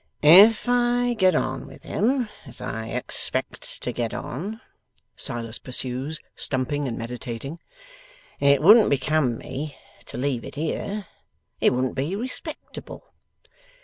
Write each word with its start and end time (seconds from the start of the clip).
'If 0.23 0.67
I 0.67 1.13
get 1.13 1.35
on 1.35 1.67
with 1.67 1.83
him 1.83 2.27
as 2.47 2.59
I 2.59 2.87
expect 2.87 3.79
to 3.83 3.91
get 3.91 4.15
on,' 4.15 4.59
Silas 5.15 5.59
pursues, 5.59 6.19
stumping 6.35 6.87
and 6.87 6.97
meditating, 6.97 7.59
'it 8.39 8.63
wouldn't 8.63 8.89
become 8.89 9.37
me 9.37 9.77
to 10.07 10.17
leave 10.17 10.43
it 10.43 10.55
here. 10.55 11.05
It 11.59 11.71
wouldn't 11.71 11.93
be 11.93 12.15
respectable. 12.15 13.13